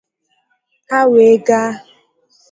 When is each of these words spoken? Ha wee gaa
Ha 0.89 0.99
wee 1.11 1.35
gaa 1.47 1.71